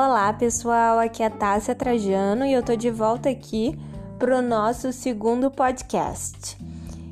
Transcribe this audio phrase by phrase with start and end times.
[0.00, 3.76] Olá pessoal, aqui é Tássia Trajano e eu tô de volta aqui
[4.16, 6.56] pro nosso segundo podcast.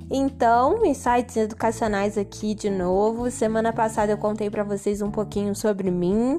[0.08, 3.28] Então, insights educacionais aqui de novo.
[3.28, 6.38] Semana passada eu contei para vocês um pouquinho sobre mim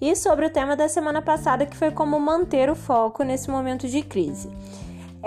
[0.00, 3.88] e sobre o tema da semana passada que foi como manter o foco nesse momento
[3.88, 4.48] de crise.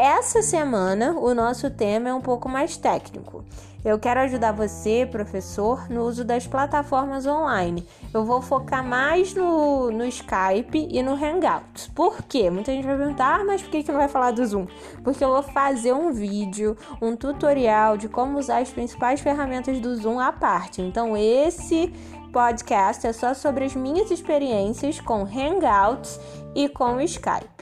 [0.04, 3.46] Essa semana o nosso tema é um pouco mais técnico.
[3.86, 7.88] Eu quero ajudar você, professor, no uso das plataformas online.
[8.12, 11.88] Eu vou focar mais no, no Skype e no Hangouts.
[11.90, 12.50] Por quê?
[12.50, 14.66] Muita gente vai perguntar, ah, mas por que, que vai falar do Zoom?
[15.04, 19.96] Porque eu vou fazer um vídeo, um tutorial de como usar as principais ferramentas do
[19.96, 20.82] Zoom à parte.
[20.82, 21.94] Então, esse
[22.34, 26.20] podcast é só sobre as minhas experiências com Hangouts
[26.56, 27.61] e com Skype.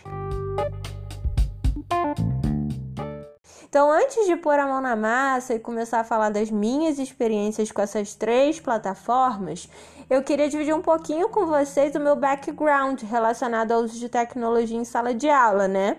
[3.70, 7.72] Então, antes de pôr a mão na massa e começar a falar das minhas experiências
[7.72, 9.70] com essas três plataformas,
[10.10, 14.76] eu queria dividir um pouquinho com vocês o meu background relacionado ao uso de tecnologia
[14.76, 15.98] em sala de aula, né?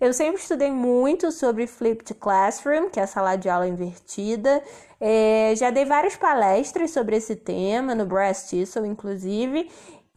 [0.00, 4.62] Eu sempre estudei muito sobre Flipped Classroom, que é a sala de aula invertida.
[4.98, 9.68] É, já dei várias palestras sobre esse tema, no Brass Tissel, inclusive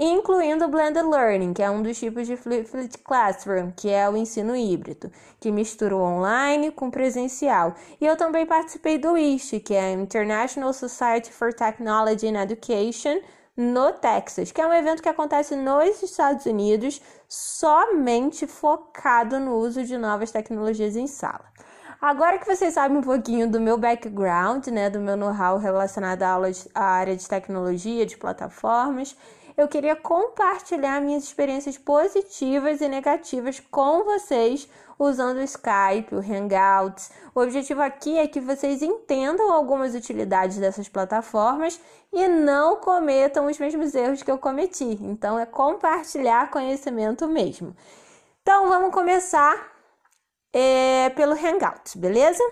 [0.06, 4.18] incluindo o Blended Learning, que é um dos tipos de Flipped Classroom, que é o
[4.18, 7.73] ensino híbrido, que mistura o online com presencial.
[8.02, 13.22] E eu também participei do IST, que é International Society for Technology and Education,
[13.56, 19.84] no Texas, que é um evento que acontece nos Estados Unidos, somente focado no uso
[19.84, 21.46] de novas tecnologias em sala.
[22.02, 26.31] Agora que vocês sabem um pouquinho do meu background, né, do meu know-how relacionado à,
[26.31, 29.16] aulas, à área de tecnologia, de plataformas,
[29.56, 37.12] eu queria compartilhar minhas experiências positivas e negativas com vocês usando o Skype, o Hangouts.
[37.34, 41.80] O objetivo aqui é que vocês entendam algumas utilidades dessas plataformas
[42.12, 44.98] e não cometam os mesmos erros que eu cometi.
[45.02, 47.76] Então, é compartilhar conhecimento mesmo.
[48.42, 49.72] Então, vamos começar
[50.52, 52.44] é, pelo Hangouts, beleza?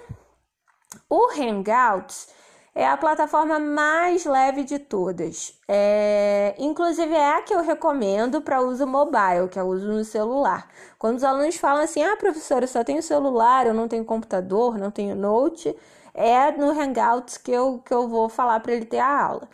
[1.09, 2.27] O Hangouts
[2.73, 5.53] é a plataforma mais leve de todas.
[5.67, 10.05] É, inclusive é a que eu recomendo para uso mobile, que é o uso no
[10.05, 10.67] celular.
[10.97, 14.77] Quando os alunos falam assim, ah, professora, eu só tenho celular, eu não tenho computador,
[14.77, 15.75] não tenho note,
[16.13, 19.47] é no Hangouts que eu, que eu vou falar para ele ter a aula.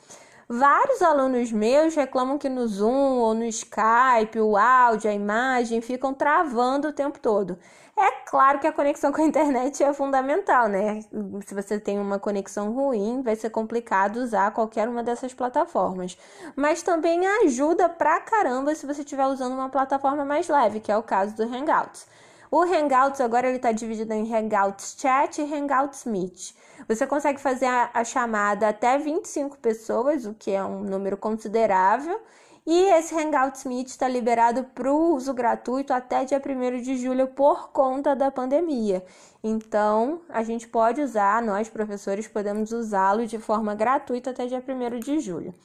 [0.49, 6.13] Vários alunos meus reclamam que no Zoom ou no Skype o áudio, a imagem ficam
[6.13, 7.57] travando o tempo todo.
[8.00, 11.02] É claro que a conexão com a internet é fundamental, né?
[11.46, 16.16] Se você tem uma conexão ruim, vai ser complicado usar qualquer uma dessas plataformas.
[16.56, 20.97] Mas também ajuda pra caramba se você estiver usando uma plataforma mais leve, que é
[20.97, 22.06] o caso do Hangouts.
[22.52, 26.53] O Hangouts agora ele está dividido em Hangouts Chat e Hangouts Meet.
[26.88, 32.22] Você consegue fazer a, a chamada até 25 pessoas, o que é um número considerável.
[32.69, 37.28] E esse Hangouts Meet está liberado para o uso gratuito até dia 1 de julho
[37.28, 39.05] por conta da pandemia.
[39.41, 45.00] Então, a gente pode usar, nós professores podemos usá-lo de forma gratuita até dia 1
[45.00, 45.55] de julho.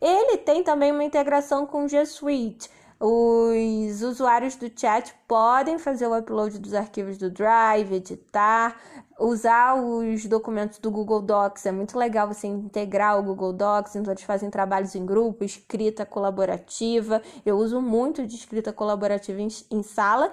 [0.00, 2.70] Ele tem também uma integração com o G Suite.
[3.00, 8.80] Os usuários do chat podem fazer o upload dos arquivos do Drive, editar,
[9.18, 11.66] usar os documentos do Google Docs.
[11.66, 16.06] É muito legal você integrar o Google Docs, então eles fazem trabalhos em grupo, escrita
[16.06, 17.20] colaborativa.
[17.44, 20.30] Eu uso muito de escrita colaborativa em, em sala.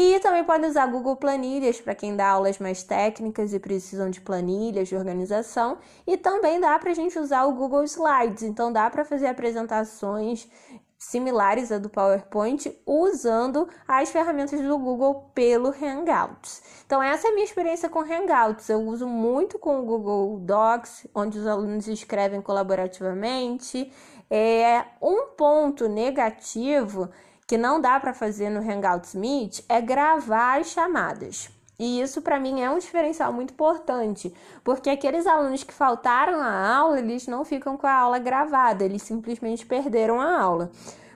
[0.00, 4.20] E também pode usar Google Planilhas para quem dá aulas mais técnicas e precisam de
[4.20, 5.78] planilhas de organização.
[6.06, 10.48] E também dá para a gente usar o Google Slides, então dá para fazer apresentações
[10.98, 16.60] similares à do PowerPoint usando as ferramentas do Google pelo Hangouts.
[16.84, 18.68] Então essa é a minha experiência com Hangouts.
[18.68, 23.92] Eu uso muito com o Google Docs, onde os alunos escrevem colaborativamente.
[24.28, 27.08] É um ponto negativo
[27.46, 31.48] que não dá para fazer no Hangouts Meet é gravar as chamadas.
[31.78, 34.34] E isso para mim é um diferencial muito importante,
[34.64, 39.02] porque aqueles alunos que faltaram a aula, eles não ficam com a aula gravada, eles
[39.02, 40.72] simplesmente perderam a aula.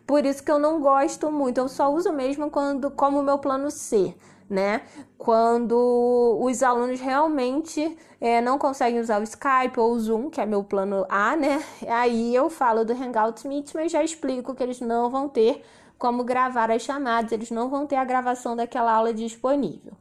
[0.06, 3.72] Por isso que eu não gosto muito, eu só uso mesmo quando como meu plano
[3.72, 4.14] C,
[4.48, 4.82] né?
[5.19, 10.46] Quando os alunos realmente é, não conseguem usar o Skype ou o Zoom, que é
[10.46, 11.60] meu plano A, né?
[11.88, 15.64] Aí eu falo do Hangouts Meet, mas já explico que eles não vão ter
[15.98, 19.92] como gravar as chamadas, eles não vão ter a gravação daquela aula disponível.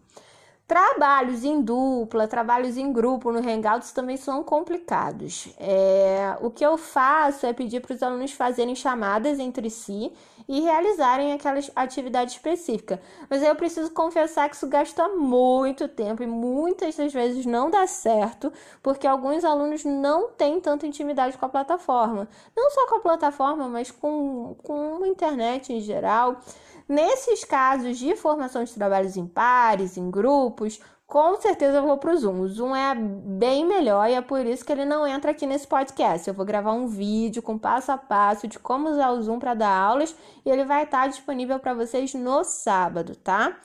[0.71, 5.49] Trabalhos em dupla, trabalhos em grupo no Hangouts também são complicados.
[5.59, 10.13] É, o que eu faço é pedir para os alunos fazerem chamadas entre si
[10.47, 13.01] e realizarem aquela atividade específica.
[13.29, 17.85] Mas eu preciso confessar que isso gasta muito tempo e muitas das vezes não dá
[17.87, 18.51] certo,
[18.81, 22.27] porque alguns alunos não têm tanta intimidade com a plataforma.
[22.55, 26.39] Não só com a plataforma, mas com, com a internet em geral.
[26.87, 30.79] Nesses casos de formação de trabalhos em pares, em grupos,
[31.11, 32.39] com certeza eu vou para o Zoom.
[32.39, 35.67] O Zoom é bem melhor e é por isso que ele não entra aqui nesse
[35.67, 36.25] podcast.
[36.25, 39.53] Eu vou gravar um vídeo com passo a passo de como usar o Zoom para
[39.53, 40.15] dar aulas
[40.45, 43.57] e ele vai estar disponível para vocês no sábado, tá?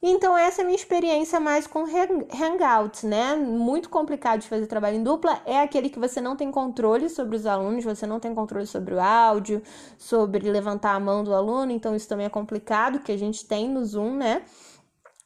[0.00, 3.36] Então, essa é a minha experiência mais com Hangouts, né?
[3.36, 5.42] Muito complicado de fazer trabalho em dupla.
[5.44, 8.94] É aquele que você não tem controle sobre os alunos, você não tem controle sobre
[8.94, 9.62] o áudio,
[9.98, 11.70] sobre levantar a mão do aluno.
[11.70, 14.42] Então, isso também é complicado, que a gente tem no Zoom, né?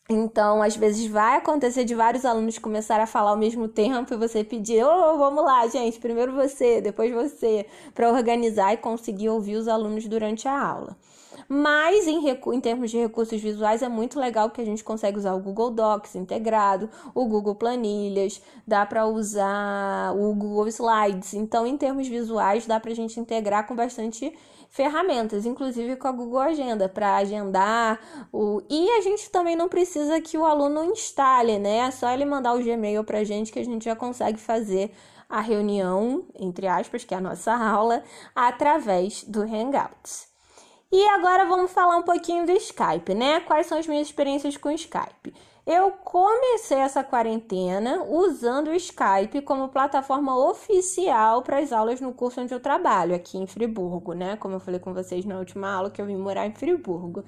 [0.08, 4.16] Então, às vezes vai acontecer de vários alunos começarem a falar ao mesmo tempo e
[4.16, 9.28] você pedir, ô, oh, vamos lá, gente, primeiro você, depois você, para organizar e conseguir
[9.28, 10.96] ouvir os alunos durante a aula.
[11.48, 15.34] Mas em, em termos de recursos visuais é muito legal que a gente consegue usar
[15.34, 21.34] o Google Docs integrado, o Google Planilhas, dá para usar o Google Slides.
[21.34, 24.32] Então, em termos visuais, dá para a gente integrar com bastante
[24.68, 27.98] ferramentas, inclusive com a Google Agenda, para agendar.
[28.32, 28.62] O...
[28.68, 31.78] E a gente também não precisa que o aluno instale, né?
[31.78, 34.92] É só ele mandar o Gmail para a gente que a gente já consegue fazer
[35.28, 38.02] a reunião, entre aspas, que é a nossa aula,
[38.34, 40.28] através do Hangouts.
[40.90, 43.40] E agora vamos falar um pouquinho do Skype, né?
[43.40, 45.34] Quais são as minhas experiências com o Skype?
[45.66, 52.40] Eu comecei essa quarentena usando o Skype como plataforma oficial para as aulas no curso
[52.40, 54.36] onde eu trabalho, aqui em Friburgo, né?
[54.36, 57.24] Como eu falei com vocês na última aula que eu vim morar em Friburgo.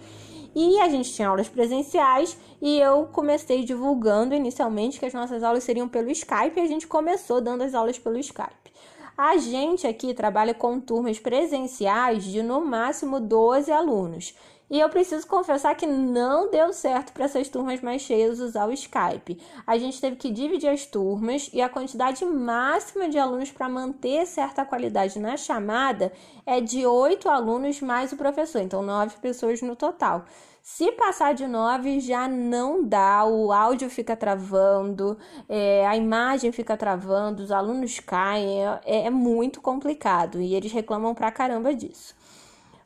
[0.54, 5.64] E a gente tinha aulas presenciais e eu comecei divulgando inicialmente que as nossas aulas
[5.64, 8.72] seriam pelo Skype e a gente começou dando as aulas pelo Skype.
[9.16, 14.32] A gente aqui trabalha com turmas presenciais de no máximo 12 alunos.
[14.70, 18.72] E eu preciso confessar que não deu certo para essas turmas mais cheias usar o
[18.72, 19.40] Skype.
[19.66, 24.26] A gente teve que dividir as turmas e a quantidade máxima de alunos para manter
[24.26, 26.12] certa qualidade na chamada
[26.44, 30.26] é de 8 alunos mais o professor, então 9 pessoas no total.
[30.62, 35.16] Se passar de 9, já não dá, o áudio fica travando,
[35.48, 41.14] é, a imagem fica travando, os alunos caem, é, é muito complicado e eles reclamam
[41.14, 42.14] pra caramba disso.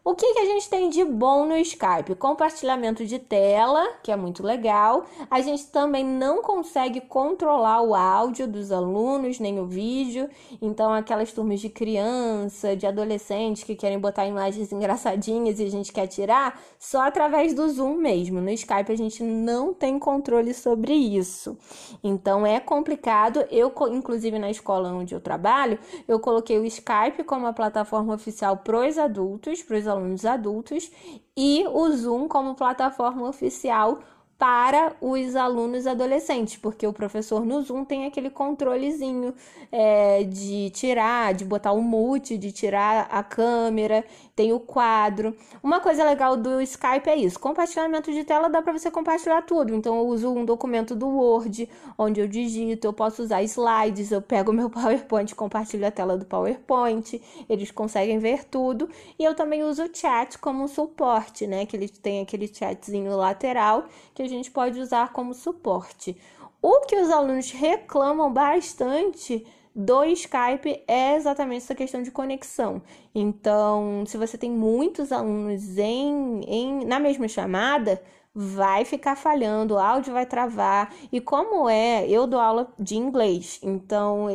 [0.04, 2.16] O que, que a gente tem de bom no Skype?
[2.16, 5.04] Compartilhamento de tela, que é muito legal.
[5.30, 10.28] A gente também não consegue controlar o áudio dos alunos, nem o vídeo.
[10.60, 15.92] Então, aquelas turmas de criança, de adolescentes que querem botar imagens engraçadinhas e a gente
[15.92, 18.40] quer tirar, só através do Zoom mesmo.
[18.40, 21.56] No Skype a gente não tem controle sobre isso.
[22.02, 23.46] Então, é complicado.
[23.52, 25.78] Eu, inclusive, na escola onde eu trabalho,
[26.08, 30.90] eu coloquei o Skype como a plataforma oficial para os adultos, para os alunos adultos
[31.36, 34.00] e o Zoom como plataforma oficial
[34.42, 39.32] para os alunos adolescentes, porque o professor no Zoom tem aquele controlezinho
[39.70, 45.36] é, de tirar, de botar o mute, de tirar a câmera, tem o quadro.
[45.62, 49.74] Uma coisa legal do Skype é isso: compartilhamento de tela dá para você compartilhar tudo.
[49.74, 51.68] Então eu uso um documento do Word,
[51.98, 56.24] onde eu digito, eu posso usar slides, eu pego meu PowerPoint, compartilho a tela do
[56.24, 58.88] PowerPoint, eles conseguem ver tudo.
[59.18, 61.66] E eu também uso o chat como suporte, né?
[61.66, 63.84] Que eles têm aquele chatzinho lateral
[64.14, 66.16] que a gente pode usar como suporte.
[66.60, 69.44] O que os alunos reclamam bastante
[69.74, 72.82] do Skype é exatamente essa questão de conexão.
[73.14, 78.02] Então, se você tem muitos alunos em, em na mesma chamada,
[78.34, 80.92] vai ficar falhando, o áudio vai travar.
[81.10, 84.28] E como é, eu dou aula de inglês, então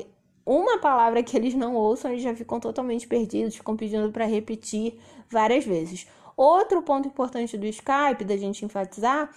[0.45, 4.97] uma palavra que eles não ouçam, eles já ficam totalmente perdidos, ficam pedindo para repetir
[5.29, 6.07] várias vezes.
[6.37, 9.29] Outro ponto importante do Skype, da gente enfatizar,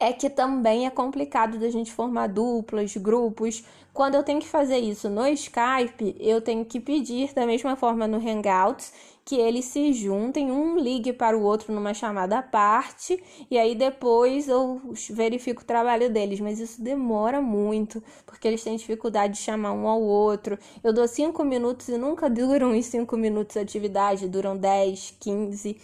[0.00, 3.64] é que também é complicado da gente formar duplas, grupos.
[3.92, 8.06] Quando eu tenho que fazer isso no Skype, eu tenho que pedir da mesma forma
[8.06, 8.92] no Hangouts
[9.28, 13.74] que eles se juntem, um ligue para o outro numa chamada à parte, e aí
[13.74, 16.40] depois eu verifico o trabalho deles.
[16.40, 20.58] Mas isso demora muito, porque eles têm dificuldade de chamar um ao outro.
[20.82, 25.76] Eu dou cinco minutos e nunca duram os cinco minutos de atividade, duram 10, 15.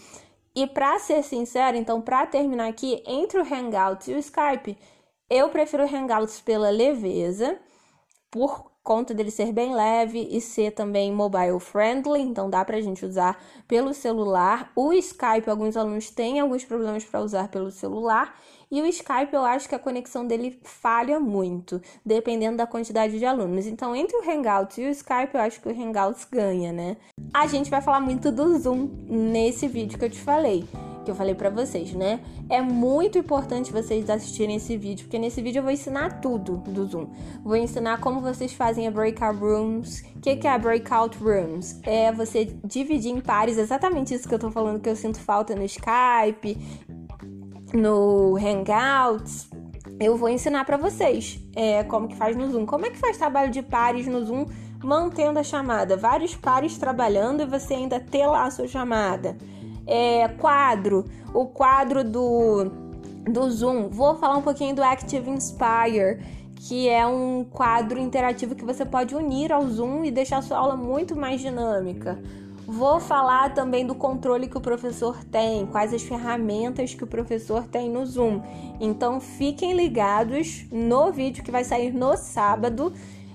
[0.57, 4.79] E para ser sincero, então, para terminar aqui, entre o Hangouts e o Skype,
[5.29, 7.59] eu prefiro o Hangouts pela leveza,
[8.31, 13.05] por conta dele ser bem leve e ser também mobile friendly, então dá pra gente
[13.05, 14.71] usar pelo celular.
[14.77, 18.39] O Skype, alguns alunos têm alguns problemas para usar pelo celular.
[18.71, 23.25] E o Skype, eu acho que a conexão dele falha muito, dependendo da quantidade de
[23.25, 23.67] alunos.
[23.67, 26.97] Então, entre o Hangouts e o Skype, eu acho que o Hangouts ganha, né?
[27.35, 30.65] A gente vai falar muito do Zoom nesse vídeo que eu te falei
[31.05, 32.21] que eu falei para vocês, né?
[32.49, 36.87] É muito importante vocês assistirem esse vídeo, porque nesse vídeo eu vou ensinar tudo do
[36.87, 37.09] Zoom.
[37.43, 40.01] Vou ensinar como vocês fazem a breakout rooms.
[40.17, 41.79] O que, que é a breakout rooms?
[41.83, 45.55] É você dividir em pares, exatamente isso que eu tô falando que eu sinto falta
[45.55, 46.57] no Skype,
[47.75, 49.51] no Hangouts.
[50.01, 52.65] Eu vou ensinar para vocês é, como que faz no Zoom.
[52.65, 54.47] Como é que faz trabalho de pares no Zoom,
[54.85, 55.97] mantendo a chamada?
[55.97, 59.37] Vários pares trabalhando e você ainda ter lá a sua chamada
[59.87, 62.71] é, quadro, o quadro do,
[63.31, 63.89] do Zoom.
[63.89, 66.21] Vou falar um pouquinho do Active Inspire,
[66.57, 70.77] que é um quadro interativo que você pode unir ao Zoom e deixar sua aula
[70.77, 72.19] muito mais dinâmica.
[72.67, 77.65] Vou falar também do controle que o professor tem, quais as ferramentas que o professor
[77.65, 78.41] tem no Zoom.
[78.81, 82.91] Então fiquem ligados no vídeo que vai sair no sábado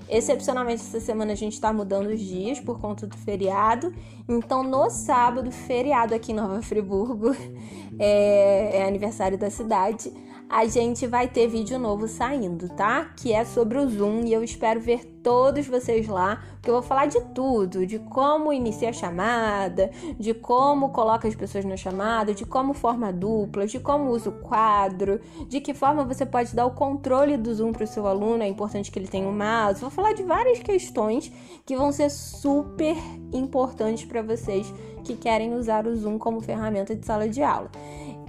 [0.09, 3.93] Excepcionalmente, essa semana a gente está mudando os dias por conta do feriado.
[4.27, 7.35] Então, no sábado, feriado aqui em Nova Friburgo,
[7.99, 10.11] é, é aniversário da cidade
[10.49, 13.11] a gente vai ter vídeo novo saindo, tá?
[13.15, 16.81] Que é sobre o Zoom e eu espero ver todos vocês lá, porque eu vou
[16.81, 22.33] falar de tudo, de como inicia a chamada, de como coloca as pessoas na chamada,
[22.33, 26.65] de como forma dupla, de como usa o quadro, de que forma você pode dar
[26.65, 29.81] o controle do Zoom para o seu aluno, é importante que ele tenha um mouse.
[29.81, 31.31] Vou falar de várias questões
[31.63, 32.97] que vão ser super
[33.31, 37.69] importantes para vocês que querem usar o Zoom como ferramenta de sala de aula.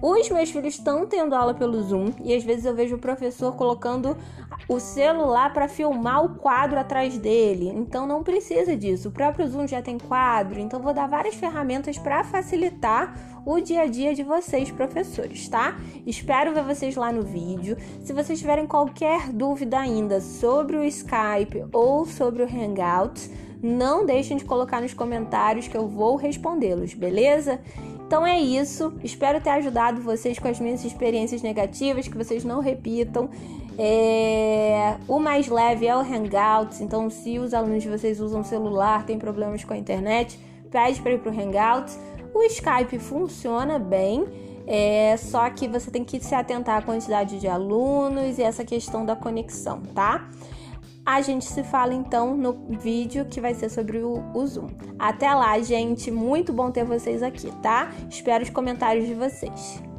[0.02, 3.54] Os meus filhos estão tendo aula pelo Zoom e às vezes eu vejo o professor
[3.54, 4.16] colocando
[4.66, 7.69] o celular para filmar o quadro atrás dele.
[7.69, 9.09] Então não precisa disso.
[9.09, 13.14] O próprio Zoom já tem quadro, então vou dar várias ferramentas para facilitar
[13.45, 15.76] o dia a dia de vocês, professores, tá?
[16.07, 17.76] Espero ver vocês lá no vídeo.
[18.02, 23.30] Se vocês tiverem qualquer dúvida ainda sobre o Skype ou sobre o Hangouts,
[23.62, 27.61] não deixem de colocar nos comentários que eu vou respondê-los, beleza?
[28.11, 28.93] Então é isso.
[29.05, 33.31] Espero ter ajudado vocês com as minhas experiências negativas, que vocês não repitam.
[33.79, 34.97] É...
[35.07, 36.81] O mais leve é o Hangouts.
[36.81, 40.37] Então, se os alunos de vocês usam celular, tem problemas com a internet,
[40.73, 41.97] pede para ir para o Hangouts.
[42.35, 44.26] O Skype funciona bem.
[44.67, 49.07] É, só que você tem que se atentar à quantidade de alunos e essa questão
[49.07, 50.29] da conexão, tá?
[51.11, 54.69] A gente se fala então no vídeo que vai ser sobre o, o Zoom.
[54.97, 56.09] Até lá, gente.
[56.09, 57.90] Muito bom ter vocês aqui, tá?
[58.09, 59.90] Espero os comentários de vocês.